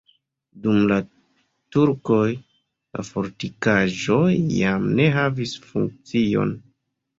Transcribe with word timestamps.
Dum 0.61 0.77
la 0.91 0.95
turkoj 1.75 2.23
la 2.31 3.05
fortikaĵo 3.11 4.19
jam 4.57 4.91
ne 5.03 5.09
havis 5.21 5.57
funkcion. 5.71 6.59